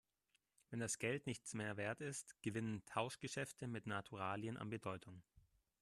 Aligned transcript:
Wenn 0.71 0.79
das 0.79 0.97
Geld 0.97 1.27
nichts 1.27 1.53
mehr 1.53 1.77
Wert 1.77 2.01
ist, 2.01 2.35
gewinnen 2.41 2.83
Tauschgeschäfte 2.87 3.67
mit 3.67 3.85
Naturalien 3.85 4.57
an 4.57 4.71
Bedeutung. 4.71 5.21